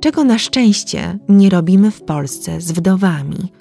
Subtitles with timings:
[0.00, 3.52] Czego na szczęście nie robimy w Polsce z wdowami?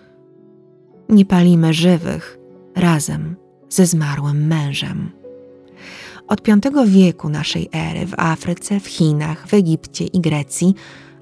[1.09, 2.39] Nie palimy żywych
[2.75, 3.35] razem
[3.69, 5.11] ze zmarłym mężem.
[6.27, 10.75] Od V wieku naszej ery w Afryce, w Chinach, w Egipcie i Grecji,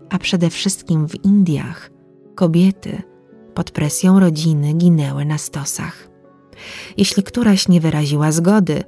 [0.09, 1.91] a przede wszystkim w Indiach,
[2.35, 3.01] kobiety
[3.53, 6.09] pod presją rodziny ginęły na stosach.
[6.97, 8.83] Jeśli któraś nie wyraziła zgody,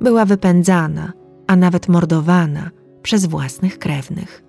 [0.00, 1.12] była wypędzana,
[1.46, 2.70] a nawet mordowana
[3.02, 4.42] przez własnych krewnych.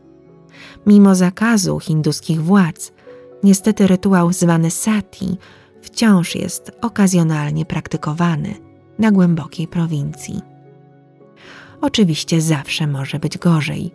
[0.86, 2.92] Mimo zakazu hinduskich władz,
[3.44, 5.38] niestety rytuał zwany sati
[5.82, 8.56] wciąż jest okazjonalnie praktykowany
[9.00, 10.55] na głębokiej prowincji.
[11.82, 13.92] Oczywiście zawsze może być gorzej.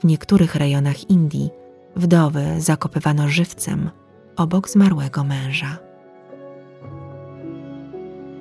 [0.00, 1.50] W niektórych rejonach Indii
[1.96, 3.90] wdowy zakopywano żywcem
[4.36, 5.78] obok zmarłego męża.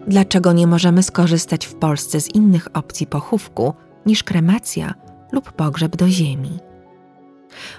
[0.07, 3.74] Dlaczego nie możemy skorzystać w Polsce z innych opcji pochówku
[4.06, 4.94] niż kremacja
[5.31, 6.59] lub pogrzeb do ziemi?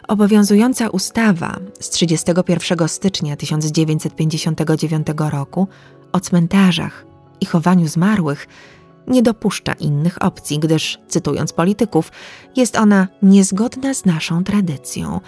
[0.09, 5.69] Obowiązująca ustawa z 31 stycznia 1959 roku
[6.13, 7.07] o cmentarzach
[7.41, 8.47] i chowaniu zmarłych
[9.07, 12.13] nie dopuszcza innych opcji, gdyż, cytując polityków,
[12.57, 15.21] jest ona niezgodna z naszą tradycją.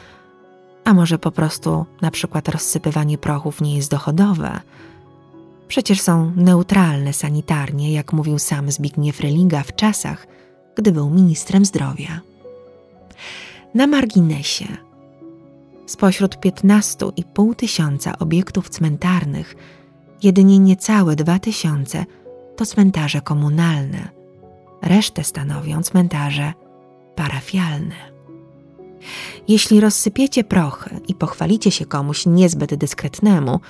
[0.84, 4.60] A może po prostu na przykład rozsypywanie prochów nie jest dochodowe?
[5.69, 10.26] Przecież są neutralne sanitarnie, jak mówił sam Zbigniew Religa w czasach,
[10.76, 12.20] gdy był ministrem zdrowia.
[13.75, 14.66] Na marginesie.
[15.87, 19.54] Spośród 15,5 tysiąca obiektów cmentarnych,
[20.22, 22.04] jedynie niecałe 2 tysiące
[22.56, 24.09] to cmentarze komunalne,
[24.83, 26.53] resztę stanowią cmentarze
[27.15, 27.94] parafialne.
[29.49, 33.61] Jeśli rozsypiecie prochy i pochwalicie się komuś niezbyt dyskretnemu,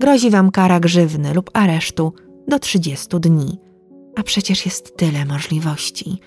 [0.00, 2.14] grozi wam kara grzywny lub aresztu
[2.48, 3.58] do 30 dni,
[4.16, 6.20] a przecież jest tyle możliwości.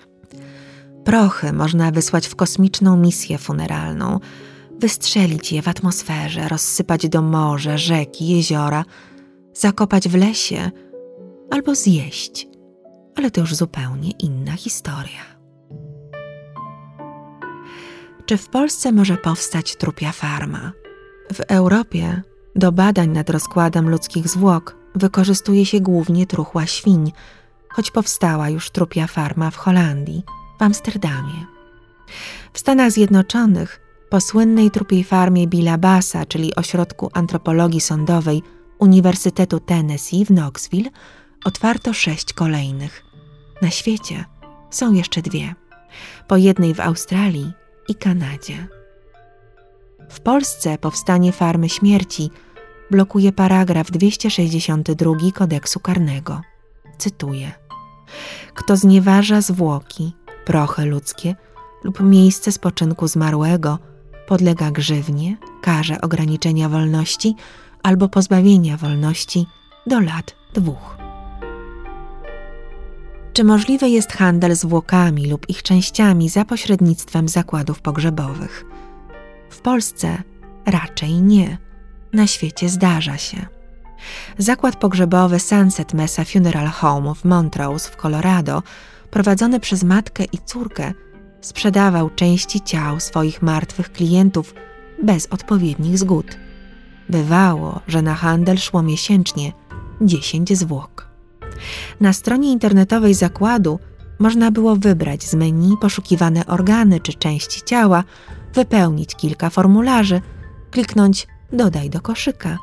[1.04, 4.20] Prochy można wysłać w kosmiczną misję funeralną,
[4.80, 8.84] wystrzelić je w atmosferze, rozsypać do morza, rzeki, jeziora,
[9.54, 10.70] zakopać w lesie–
[11.50, 12.48] albo zjeść,
[13.16, 15.36] ale to już zupełnie inna historia.
[18.26, 20.72] Czy w Polsce może powstać trupia farma?
[21.32, 22.22] W Europie
[22.56, 27.12] do badań nad rozkładem ludzkich zwłok wykorzystuje się głównie truchła świń,
[27.68, 30.22] choć powstała już trupia farma w Holandii,
[30.58, 31.46] w Amsterdamie.
[32.52, 33.80] W Stanach Zjednoczonych
[34.10, 38.42] po słynnej trupiej farmie Billa Bassa, czyli ośrodku antropologii sądowej
[38.78, 40.90] Uniwersytetu Tennessee w Knoxville,
[41.46, 43.04] otwarto sześć kolejnych.
[43.62, 44.24] Na świecie
[44.70, 45.54] są jeszcze dwie,
[46.28, 47.52] po jednej w Australii
[47.88, 48.66] i Kanadzie.
[50.10, 52.30] W Polsce powstanie farmy śmierci
[52.90, 56.40] blokuje paragraf 262 kodeksu karnego.
[56.98, 57.52] Cytuję:
[58.54, 60.12] Kto znieważa zwłoki,
[60.44, 61.34] prochy ludzkie
[61.84, 63.78] lub miejsce spoczynku zmarłego,
[64.28, 67.34] podlega grzywnie, karze ograniczenia wolności
[67.82, 69.46] albo pozbawienia wolności
[69.86, 71.05] do lat dwóch.
[73.36, 78.64] Czy możliwy jest handel zwłokami lub ich częściami za pośrednictwem zakładów pogrzebowych?
[79.50, 80.22] W Polsce
[80.66, 81.58] raczej nie.
[82.12, 83.46] Na świecie zdarza się.
[84.38, 88.62] Zakład pogrzebowy Sunset Mesa Funeral Home w Montrose w Colorado,
[89.10, 90.92] prowadzony przez matkę i córkę,
[91.40, 94.54] sprzedawał części ciał swoich martwych klientów
[95.02, 96.38] bez odpowiednich zgód.
[97.08, 99.52] Bywało, że na handel szło miesięcznie
[100.00, 101.05] 10 zwłok.
[102.00, 103.78] Na stronie internetowej zakładu
[104.18, 108.04] można było wybrać z menu poszukiwane organy czy części ciała,
[108.54, 110.20] wypełnić kilka formularzy,
[110.70, 112.58] kliknąć Dodaj do koszyka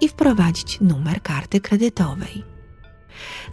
[0.00, 2.44] i wprowadzić numer karty kredytowej.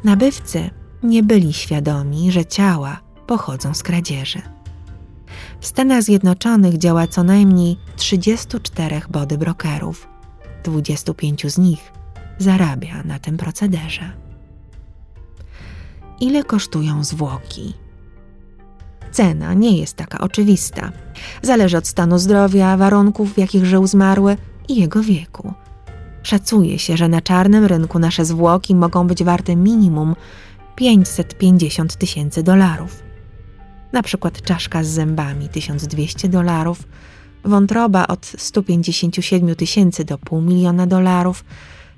[0.03, 0.69] Nabywcy
[1.03, 4.41] nie byli świadomi, że ciała pochodzą z kradzieży.
[5.59, 10.07] W Stanach Zjednoczonych działa co najmniej 34 body brokerów.
[10.63, 11.91] 25 z nich
[12.37, 14.26] zarabia na tym procederze.
[16.19, 17.73] Ile kosztują zwłoki?
[19.11, 20.91] Cena nie jest taka oczywista.
[21.41, 24.37] Zależy od stanu zdrowia, warunków, w jakich żył zmarły
[24.67, 25.53] i jego wieku.
[26.23, 30.15] Szacuje się, że na czarnym rynku nasze zwłoki mogą być warte minimum
[30.75, 33.03] 550 tysięcy dolarów.
[33.93, 36.83] Na przykład czaszka z zębami 1200 dolarów,
[37.43, 41.45] wątroba od 157 tysięcy do pół miliona dolarów,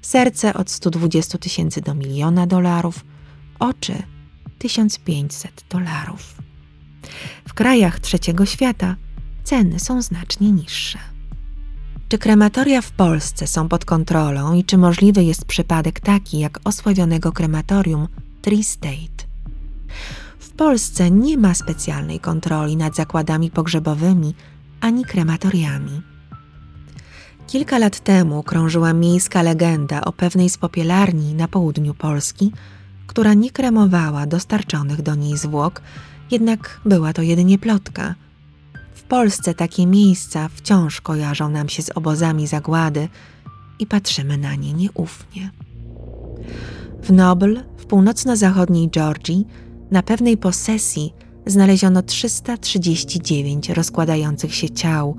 [0.01, 3.05] serce od 120 tysięcy do miliona dolarów,
[3.59, 4.03] oczy
[4.59, 6.35] 1500 dolarów.
[7.47, 8.95] W krajach trzeciego świata
[9.43, 10.99] ceny są znacznie niższe.
[12.09, 17.31] Czy krematoria w Polsce są pod kontrolą i czy możliwy jest przypadek taki jak osławionego
[17.31, 18.07] krematorium
[18.41, 19.29] Tree State?
[20.39, 24.35] W Polsce nie ma specjalnej kontroli nad zakładami pogrzebowymi
[24.81, 26.01] ani krematoriami.
[27.47, 32.51] Kilka lat temu krążyła miejska legenda o pewnej z popielarni na południu Polski,
[33.09, 35.81] która nie kremowała dostarczonych do niej zwłok,
[36.31, 38.15] jednak była to jedynie plotka.
[38.93, 43.07] W Polsce takie miejsca wciąż kojarzą nam się z obozami zagłady
[43.79, 45.51] i patrzymy na nie nieufnie.
[47.03, 49.47] W Noble, w północno-zachodniej Georgii,
[49.91, 51.13] na pewnej posesji
[51.45, 55.15] znaleziono 339 rozkładających się ciał,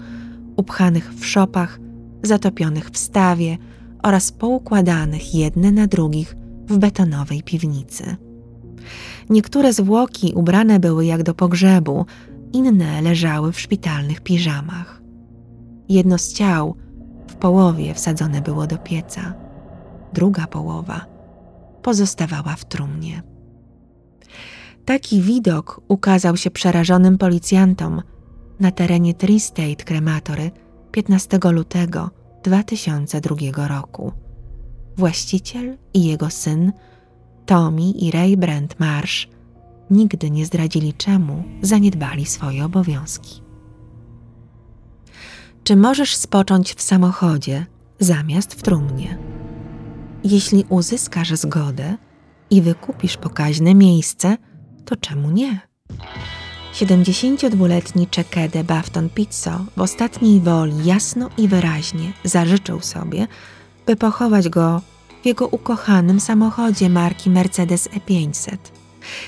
[0.57, 1.81] upchanych w szopach,
[2.23, 3.59] zatopionych w stawie
[4.03, 6.40] oraz poukładanych jedne na drugich
[6.71, 8.17] w betonowej piwnicy.
[9.31, 12.07] Niektóre zwłoki ubrane były jak do pogrzebu,
[12.53, 15.03] inne leżały w szpitalnych piżamach.
[15.89, 16.77] Jedno z ciał
[17.29, 19.35] w połowie wsadzone było do pieca,
[20.13, 21.07] druga połowa
[21.83, 23.23] pozostawała w trumnie.
[24.85, 28.03] Taki widok ukazał się przerażonym policjantom
[28.61, 30.51] na terenie Tree State Crematory
[30.93, 32.11] 15 lutego
[32.43, 34.13] 2002 roku.
[35.01, 36.73] Właściciel i jego syn,
[37.47, 39.29] Tommy i Ray Brent Marsh,
[39.91, 43.43] nigdy nie zdradzili czemu zaniedbali swoje obowiązki.
[45.65, 47.67] Czy możesz spocząć w samochodzie
[47.99, 49.19] zamiast w trumnie?
[50.25, 51.97] Jeśli uzyskasz zgodę
[52.51, 54.37] i wykupisz pokaźne miejsce,
[54.85, 55.61] to czemu nie?
[56.75, 63.27] 72-letni Czekede Bafton Pizzo w ostatniej woli jasno i wyraźnie zażyczył sobie,
[63.87, 64.83] by pochować go
[65.23, 68.57] w jego ukochanym samochodzie marki Mercedes E500.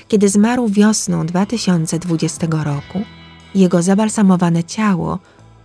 [0.09, 3.05] Kiedy zmarł wiosną 2020 roku,
[3.55, 5.19] jego zabalsamowane ciało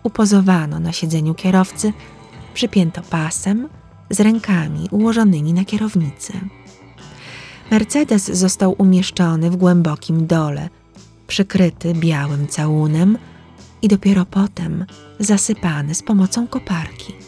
[0.04, 1.94] upozowano na siedzeniu kierowcy,
[2.54, 3.70] przypięto pasem
[4.10, 6.34] z rękami ułożonymi na kierownicy.
[7.72, 10.70] Mercedes został umieszczony w głębokim dole,
[11.28, 13.18] przykryty białym całunem
[13.82, 14.86] i dopiero potem
[15.20, 17.27] zasypany z pomocą koparki.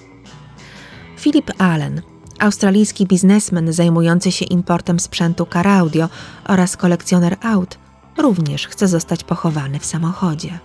[1.19, 2.01] Philip Allen,
[2.39, 6.09] australijski biznesmen zajmujący się importem sprzętu car audio
[6.47, 7.77] oraz kolekcjoner aut,
[8.17, 10.59] również chce zostać pochowany w samochodzie.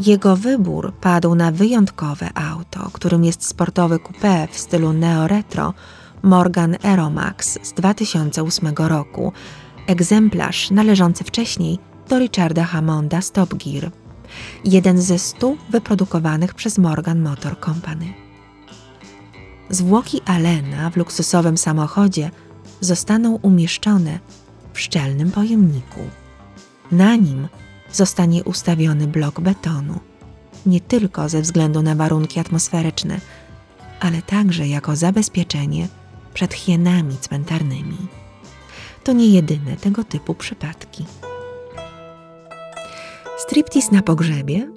[0.00, 5.72] Jego wybór padł na wyjątkowe auto, którym jest sportowy coupé w stylu neo-retro
[6.22, 9.32] Morgan Aeromax z 2008 roku,
[9.86, 13.90] egzemplarz należący wcześniej do Richarda Hammonda Stop Gear,
[14.64, 18.27] jeden ze stu wyprodukowanych przez Morgan Motor Company.
[19.70, 22.30] Zwłoki Alena w luksusowym samochodzie
[22.80, 24.18] zostaną umieszczone
[24.72, 26.00] w szczelnym pojemniku.
[26.92, 27.48] Na nim
[27.92, 30.00] zostanie ustawiony blok betonu,
[30.66, 33.20] nie tylko ze względu na warunki atmosferyczne,
[34.00, 35.88] ale także jako zabezpieczenie
[36.34, 37.96] przed hienami cmentarnymi.
[39.04, 41.04] To nie jedyne tego typu przypadki.
[43.38, 44.72] Striptease na pogrzebie?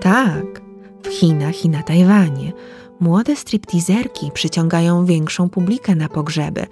[0.00, 0.60] Tak,
[1.02, 2.52] w Chinach i na Tajwanie
[3.00, 6.66] młode stripteaserki przyciągają większą publikę na pogrzeby,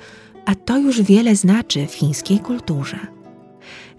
[0.47, 2.99] a to już wiele znaczy w chińskiej kulturze.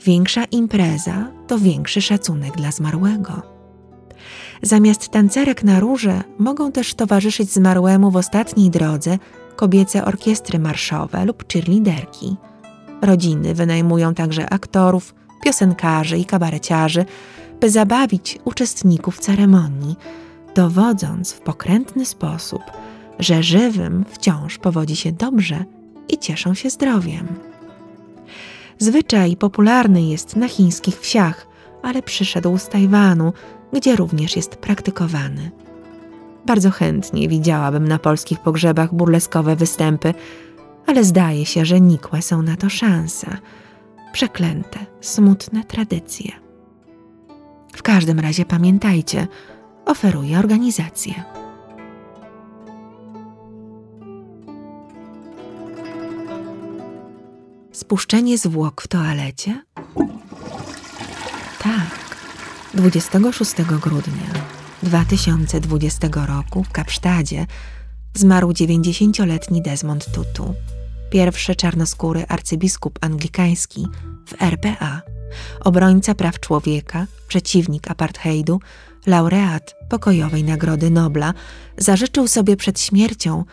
[0.06, 3.42] Większa impreza to większy szacunek dla zmarłego.
[4.62, 9.18] Zamiast tancerek na róże mogą też towarzyszyć zmarłemu w ostatniej drodze
[9.56, 12.36] kobiece orkiestry marszowe lub cheerleaderki.
[13.02, 17.06] Rodziny wynajmują także aktorów, piosenkarzy i kabareciarzy,
[17.60, 19.96] by zabawić uczestników ceremonii,
[20.56, 22.62] dowodząc w pokrętny sposób,
[23.20, 25.66] że żywym wciąż powodzi się dobrze
[26.10, 27.28] i cieszą się zdrowiem.
[28.80, 31.48] Zwyczaj popularny jest na chińskich wsiach,
[31.84, 33.34] ale przyszedł z Tajwanu,
[33.74, 35.52] gdzie również jest praktykowany.
[36.46, 40.14] Bardzo chętnie widziałabym na polskich pogrzebach burleskowe występy,
[40.86, 43.38] ale zdaje się, że nikłe są na to szanse.
[44.14, 46.32] Przeklęte, smutne tradycje.
[47.76, 49.28] W każdym razie pamiętajcie,
[49.86, 51.24] oferuję organizację.
[57.72, 59.64] Spuszczenie zwłok w toalecie?
[61.60, 62.06] Tak.
[62.74, 64.34] 26 grudnia
[64.84, 67.48] 2020 roku w Kapsztadzie
[68.14, 70.54] zmarł 90-letni Desmond Tutu,
[71.10, 73.88] pierwszy czarnoskóry arcybiskup anglikański
[74.28, 75.02] w RPA,
[75.60, 78.60] obrońca praw człowieka, przeciwnik apartheidu,
[79.06, 81.34] laureat pokojowej Nagrody Nobla,
[81.78, 83.44] zażyczył sobie przed śmiercią,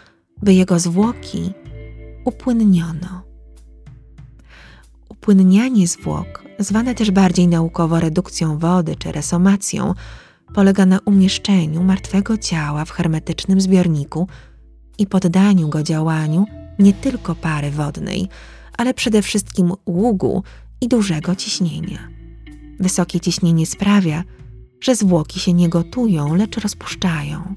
[0.43, 1.53] by jego zwłoki
[2.25, 3.23] upłynniono.
[5.09, 9.95] Upłynnianie zwłok, zwane też bardziej naukowo redukcją wody czy resomacją,
[10.55, 14.29] polega na umieszczeniu martwego ciała w hermetycznym zbiorniku
[14.99, 16.47] i poddaniu go działaniu
[16.79, 18.29] nie tylko pary wodnej,
[18.79, 20.43] ale przede wszystkim ługu
[20.83, 22.09] i dużego ciśnienia.
[22.81, 24.25] Wysokie ciśnienie sprawia,
[24.81, 27.55] że zwłoki się nie gotują, lecz rozpuszczają.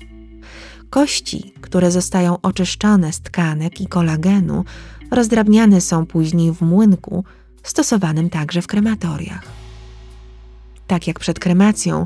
[0.90, 4.66] Kości, które zostają oczyszczone z tkanek i kolagenu,
[5.12, 7.24] rozdrabniane są później w młynku,
[7.64, 9.44] stosowanym także w krematoriach.
[10.88, 12.06] Tak jak przed kremacją,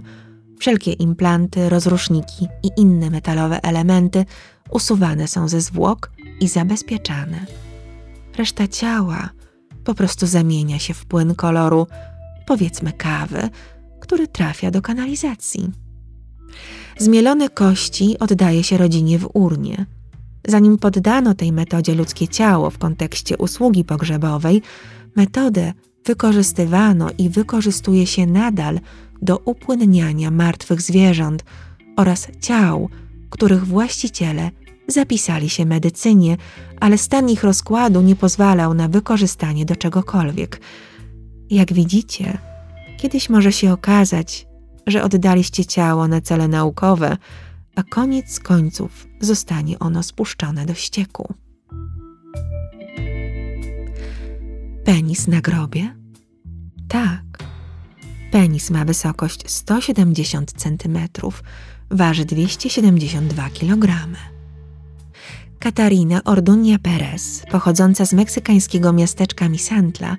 [0.60, 4.26] wszelkie implanty, rozruszniki i inne metalowe elementy
[4.70, 7.46] usuwane są ze zwłok i zabezpieczane.
[8.38, 9.30] Reszta ciała
[9.90, 11.88] po prostu zamienia się w płyn koloru,
[12.46, 13.50] powiedzmy kawy,
[14.00, 15.72] który trafia do kanalizacji.
[16.98, 19.86] Zmielone kości oddaje się rodzinie w urnie.
[20.48, 24.62] Zanim poddano tej metodzie ludzkie ciało w kontekście usługi pogrzebowej,
[25.16, 25.74] metodę
[26.06, 28.80] wykorzystywano i wykorzystuje się nadal
[29.22, 31.44] do upłynniania martwych zwierząt
[31.96, 32.90] oraz ciał,
[33.30, 34.52] których właściciele
[34.92, 36.38] zapisali się medycynie,
[36.80, 40.62] ale stan ich rozkładu nie pozwalał na wykorzystanie do czegokolwiek.
[41.50, 42.38] Jak widzicie,
[42.98, 44.48] kiedyś może się okazać,
[44.88, 47.18] że oddaliście ciało na cele naukowe,
[47.76, 51.34] a koniec końców zostanie ono spuszczone do ścieku.
[54.86, 55.96] Penis na grobie?
[56.88, 57.44] Tak.
[58.32, 60.98] Penis ma wysokość 170 cm,
[61.92, 64.08] waży 272 kg.
[65.60, 70.18] Katarina Ordunia Perez, pochodząca z meksykańskiego miasteczka Misantla,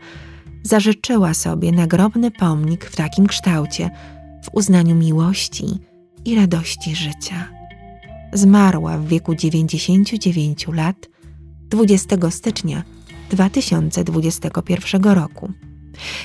[0.62, 3.90] zażyczyła sobie nagrobny pomnik w takim kształcie
[4.44, 5.66] w uznaniu miłości
[6.24, 7.48] i radości życia.
[8.32, 11.08] Zmarła w wieku 99 lat
[11.68, 12.82] 20 stycznia
[13.30, 15.52] 2021 roku.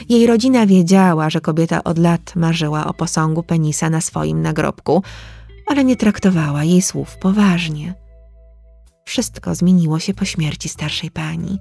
[0.10, 5.03] Jej rodzina wiedziała, że kobieta od lat marzyła o posągu penisa na swoim nagrobku,
[5.67, 8.05] ale nie traktowała jej słów poważnie.
[9.08, 11.60] Wszystko zmieniło się po śmierci starszej pani.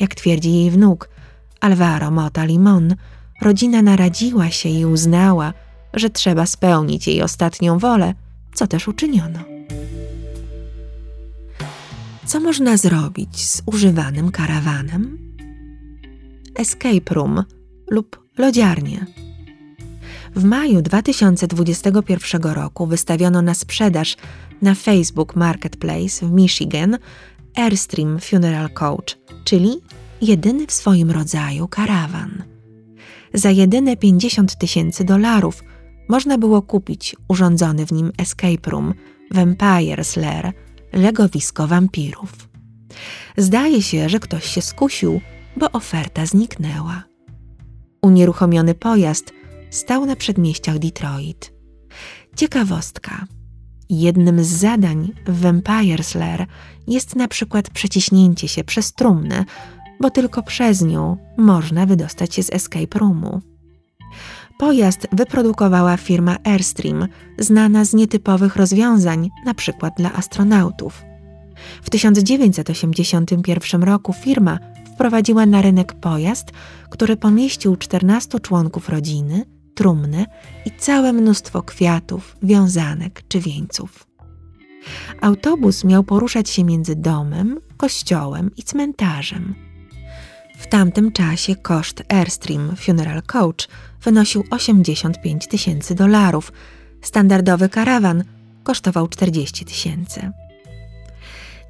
[0.00, 1.08] Jak twierdzi jej wnuk,
[1.60, 2.94] Alvaro Mota Limon,
[3.42, 5.52] rodzina naradziła się i uznała,
[5.94, 8.14] że trzeba spełnić jej ostatnią wolę,
[8.54, 9.38] co też uczyniono.
[12.26, 15.18] Co można zrobić z używanym karawanem?
[16.54, 17.44] Escape room
[17.90, 19.06] lub lodziarnię.
[20.34, 24.16] W maju 2021 roku wystawiono na sprzedaż
[24.64, 26.98] na Facebook Marketplace w Michigan
[27.54, 29.80] Airstream Funeral Coach, czyli
[30.20, 32.42] jedyny w swoim rodzaju karawan.
[33.34, 35.64] Za jedyne 50 tysięcy dolarów
[36.08, 38.94] można było kupić urządzony w nim escape room
[39.34, 40.52] Vampire's Lair–
[41.04, 42.48] legowisko wampirów.
[43.36, 45.20] Zdaje się, że ktoś się skusił,
[45.56, 47.04] bo oferta zniknęła.
[48.02, 49.32] Unieruchomiony pojazd
[49.70, 51.52] stał na przedmieściach Detroit.
[52.36, 53.26] Ciekawostka.
[53.90, 56.46] Jednym z zadań w Vampire's Lair
[56.86, 59.44] jest na przykład przeciśnięcie się przez trumnę,
[60.00, 63.40] bo tylko przez nią można wydostać się z escape roomu.
[64.58, 69.90] Pojazd wyprodukowała firma Airstream, znana z nietypowych rozwiązań, np.
[69.96, 71.02] dla astronautów.
[71.82, 74.58] W 1981 roku firma
[74.94, 76.50] wprowadziła na rynek pojazd,
[76.90, 80.26] który pomieścił 14 członków rodziny, trumnę
[80.66, 84.06] i całe mnóstwo kwiatów, wiązanek czy wieńców.
[85.20, 89.54] Autobus miał poruszać się między domem, kościołem i cmentarzem.
[90.58, 93.68] W tamtym czasie koszt Airstream Funeral Coach
[94.02, 96.52] wynosił 85 tysięcy dolarów.
[97.02, 98.24] Standardowy karawan
[98.62, 100.30] kosztował 40 tysięcy.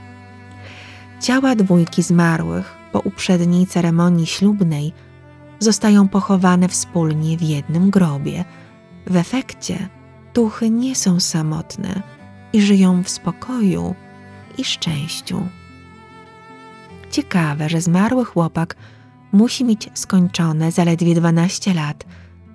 [1.21, 4.93] Ciała dwójki zmarłych po uprzedniej ceremonii ślubnej
[5.59, 8.45] zostają pochowane wspólnie w jednym grobie.
[9.07, 9.89] W efekcie
[10.33, 12.01] duchy nie są samotne
[12.53, 13.95] i żyją w spokoju
[14.57, 15.47] i szczęściu.
[17.11, 18.75] Ciekawe, że zmarły chłopak
[19.31, 22.05] musi mieć skończone zaledwie 12 lat,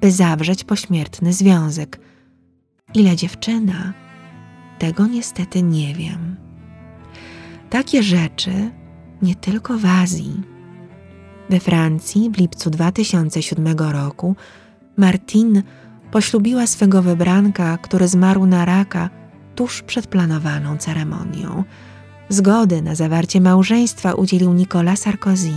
[0.01, 2.01] by zawrzeć pośmiertny związek.
[2.95, 3.93] Ile dziewczyna?
[4.79, 6.37] Tego niestety nie wiem.
[7.71, 8.71] Takie rzeczy
[9.23, 10.43] nie tylko w Azji.
[11.51, 14.37] We Francji w lipcu 2007 roku
[14.97, 15.63] Martine
[16.11, 19.11] poślubiła swego wybranka, który zmarł na raka
[19.55, 21.65] tuż przed planowaną ceremonią.
[22.29, 25.53] Zgody na zawarcie małżeństwa udzielił Nicolas Sarkozy.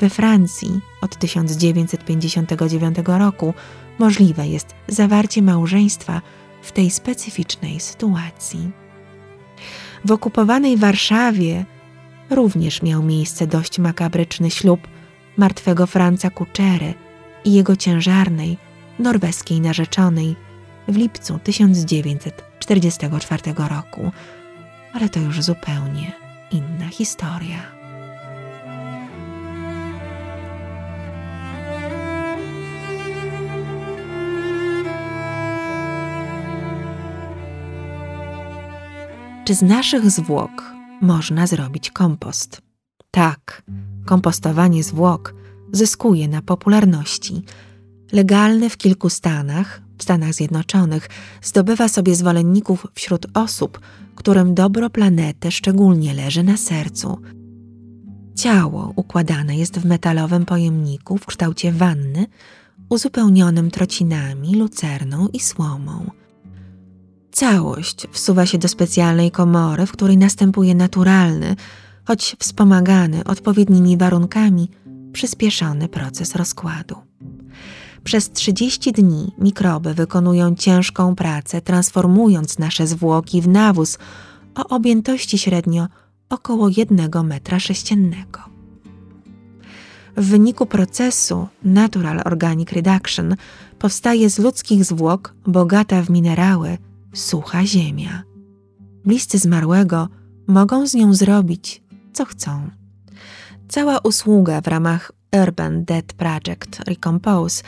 [0.00, 3.54] We Francji od 1959 roku
[3.98, 6.22] możliwe jest zawarcie małżeństwa
[6.62, 8.70] w tej specyficznej sytuacji.
[10.04, 11.64] W okupowanej Warszawie
[12.30, 14.80] również miał miejsce dość makabryczny ślub
[15.36, 16.94] martwego Franca Kuczery
[17.44, 18.58] i jego ciężarnej,
[18.98, 20.36] norweskiej narzeczonej
[20.88, 24.10] w lipcu 1944 roku
[24.92, 26.12] ale to już zupełnie
[26.50, 27.82] inna historia.
[39.44, 42.62] Czy z naszych zwłok można zrobić kompost?
[43.10, 43.62] Tak,
[44.04, 45.34] kompostowanie zwłok
[45.72, 47.42] zyskuje na popularności.
[48.12, 51.08] Legalne w kilku stanach, w Stanach Zjednoczonych,
[51.42, 53.80] zdobywa sobie zwolenników wśród osób,
[54.16, 57.18] którym dobro planety szczególnie leży na sercu.
[58.34, 62.26] Ciało układane jest w metalowym pojemniku w kształcie wanny,
[62.88, 66.10] uzupełnionym trocinami, lucerną i słomą.
[67.32, 71.56] Całość wsuwa się do specjalnej komory, w której następuje naturalny,
[72.04, 74.68] choć wspomagany odpowiednimi warunkami,
[75.12, 76.96] przyspieszony proces rozkładu.
[78.04, 83.98] Przez 30 dni mikroby wykonują ciężką pracę, transformując nasze zwłoki w nawóz
[84.54, 85.86] o objętości średnio
[86.28, 88.40] około 1 metra sześciennego.
[90.16, 93.36] W wyniku procesu Natural Organic Reduction
[93.78, 96.78] powstaje z ludzkich zwłok bogata w minerały
[97.14, 98.22] sucha ziemia.
[99.04, 100.08] Bliscy zmarłego
[100.46, 102.70] mogą z nią zrobić, co chcą.
[103.68, 107.62] Cała usługa w ramach Urban Dead Project Recompose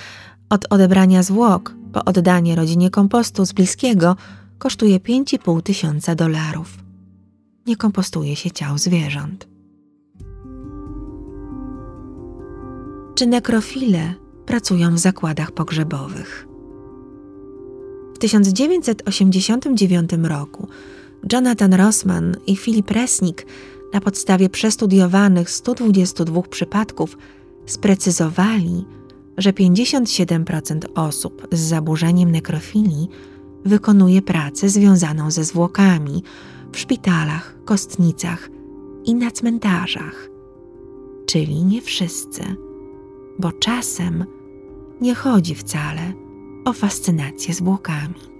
[0.50, 4.16] od odebrania zwłok po oddanie rodzinie kompostu z bliskiego
[4.59, 6.79] kosztuje 5,5 tysiąca dolarów.
[7.66, 9.48] Nie kompostuje się ciał zwierząt.
[13.14, 14.14] Czy nekrofile
[14.46, 16.48] pracują w zakładach pogrzebowych?
[18.14, 20.68] W 1989 roku
[21.33, 23.46] Jonathan Rossman i Philip Resnick
[23.92, 27.16] na podstawie przestudiowanych 122 przypadków
[27.66, 28.87] sprecyzowali,
[29.38, 33.09] że 57% osób z zaburzeniem nekrofilii
[33.64, 36.22] wykonuje pracę związaną ze zwłokami
[36.72, 38.50] w szpitalach, kostnicach
[39.05, 40.31] i na cmentarzach.
[41.27, 42.42] Czyli nie wszyscy,
[43.38, 44.24] bo czasem
[45.00, 46.12] nie chodzi wcale
[46.64, 48.35] o fascynację zwłokami.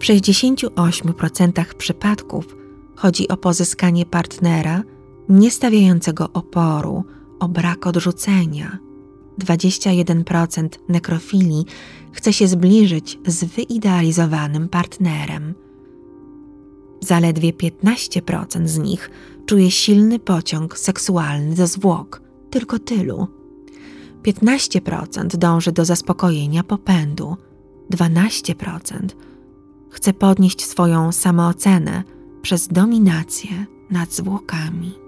[0.00, 2.56] W 68% przypadków
[2.96, 4.82] chodzi o pozyskanie partnera
[5.28, 7.04] nie stawiającego oporu,
[7.42, 8.78] o brak odrzucenia.
[9.40, 11.64] 21% nekrofilii
[12.12, 15.54] chce się zbliżyć z wyidealizowanym partnerem.
[17.00, 19.10] Zaledwie 15% z nich
[19.46, 22.22] czuje silny pociąg seksualny do zwłok.
[22.50, 23.26] Tylko tylu.
[24.22, 27.36] 15% dąży do zaspokojenia popędu.
[27.90, 29.08] 12%
[29.90, 32.04] chce podnieść swoją samoocenę
[32.42, 35.01] przez dominację nad zwłokami.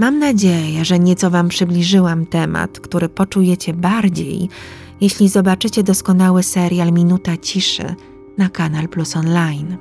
[0.00, 4.48] Mam nadzieję, że nieco Wam przybliżyłam temat, który poczujecie bardziej,
[5.00, 7.94] jeśli zobaczycie doskonały serial Minuta Ciszy
[8.38, 9.76] na Kanal Plus Online.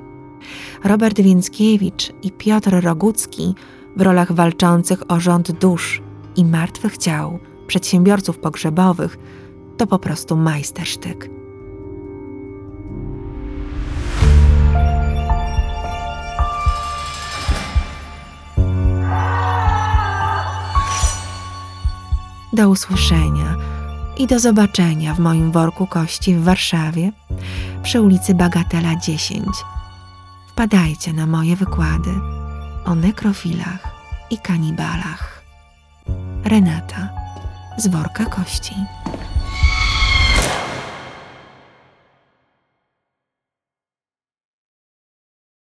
[0.84, 3.55] Robert Więckiewicz i Piotr Rogucki
[3.97, 6.01] w rolach walczących o rząd dusz
[6.36, 9.17] i martwych ciał przedsiębiorców pogrzebowych
[9.77, 11.38] to po prostu majstersztyk.
[22.60, 23.56] Do usłyszenia
[24.17, 27.12] i do zobaczenia w moim worku kości w Warszawie
[27.84, 29.48] przy ulicy Bagatela 10.
[30.52, 32.10] Wpadajcie na moje wykłady
[32.86, 33.80] o nekrofilach
[34.30, 35.43] i kanibalach.
[36.43, 37.10] Renata
[37.78, 38.76] z worka kości.